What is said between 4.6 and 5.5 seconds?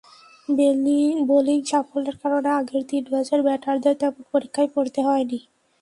পড়তে হয়নি।